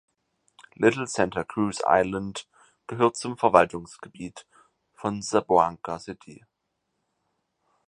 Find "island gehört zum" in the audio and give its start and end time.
1.85-3.37